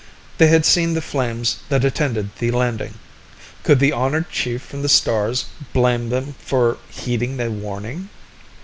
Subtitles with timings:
[0.39, 2.95] They had seen the flames that attended the landing.
[3.63, 8.09] Could the honored chief from the stars blame them for heeding the warning?